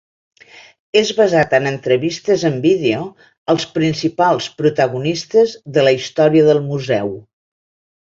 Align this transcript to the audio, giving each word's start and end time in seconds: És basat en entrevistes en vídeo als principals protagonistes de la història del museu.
És 1.01 1.11
basat 1.19 1.53
en 1.57 1.71
entrevistes 1.71 2.47
en 2.49 2.57
vídeo 2.65 3.05
als 3.55 3.69
principals 3.77 4.51
protagonistes 4.65 5.57
de 5.79 5.89
la 5.89 5.97
història 6.01 6.53
del 6.53 6.67
museu. 6.75 7.19